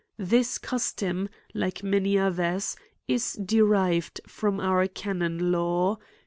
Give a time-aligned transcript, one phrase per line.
[0.17, 2.75] This custom, like many others,
[3.07, 6.03] is derived from our canon law;* Cod.